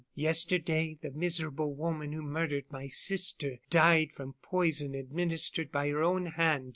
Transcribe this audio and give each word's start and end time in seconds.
Yesterday, 0.15 0.97
the 0.99 1.11
miserable 1.11 1.75
woman 1.75 2.11
who 2.11 2.23
murdered 2.23 2.65
my 2.71 2.87
sister 2.87 3.59
died 3.69 4.11
from 4.11 4.33
poison 4.41 4.95
administered 4.95 5.71
by 5.71 5.89
her 5.89 6.01
own 6.01 6.25
hand. 6.25 6.69